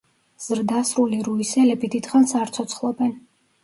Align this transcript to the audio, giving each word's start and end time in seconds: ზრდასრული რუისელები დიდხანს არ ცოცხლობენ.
ზრდასრული 0.45 1.21
რუისელები 1.29 1.93
დიდხანს 1.99 2.37
არ 2.45 2.59
ცოცხლობენ. 2.61 3.19